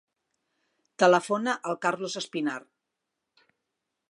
Telefona 1.03 1.55
al 1.73 1.79
Carlos 1.87 2.19
Espinar. 2.23 2.59